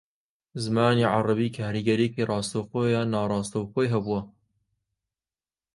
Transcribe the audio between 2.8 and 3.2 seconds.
یان